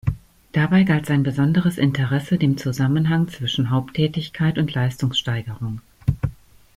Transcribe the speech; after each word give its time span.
Dabei 0.53 0.81
galt 0.81 1.05
sein 1.05 1.21
besonderes 1.21 1.77
Interesse 1.77 2.39
dem 2.39 2.57
Zusammenhang 2.57 3.27
zwischen 3.27 3.69
Haupttätigkeit 3.69 4.57
und 4.57 4.73
Leistungssteigerung. 4.73 5.79